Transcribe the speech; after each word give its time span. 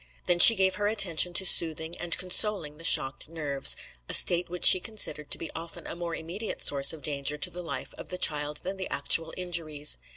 Then 0.25 0.39
she 0.39 0.55
gave 0.55 0.77
her 0.77 0.87
attention 0.87 1.31
to 1.35 1.45
soothing 1.45 1.95
and 1.99 2.17
consoling 2.17 2.79
the 2.79 2.83
shocked 2.83 3.29
nerves 3.29 3.75
a 4.09 4.15
state 4.15 4.49
which 4.49 4.65
she 4.65 4.79
considered 4.79 5.29
to 5.29 5.37
be 5.37 5.51
often 5.53 5.85
a 5.85 5.95
more 5.95 6.15
immediate 6.15 6.63
source 6.63 6.91
of 6.91 7.03
danger 7.03 7.37
to 7.37 7.49
the 7.51 7.61
life 7.61 7.93
of 7.99 8.09
the 8.09 8.17
child 8.17 8.61
than 8.63 8.77
the 8.77 8.89
actual 8.89 9.31
injuries. 9.37 9.99